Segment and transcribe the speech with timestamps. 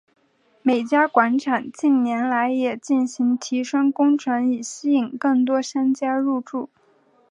[0.63, 6.71] 美嘉广场近年来也进行提升工程以吸引更多商家入住。